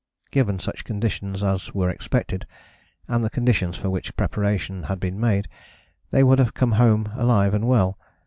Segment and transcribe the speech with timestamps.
[0.31, 2.47] Given such conditions as were expected,
[3.07, 5.47] and the conditions for which preparation had been made,
[6.09, 7.99] they would have come home alive and well.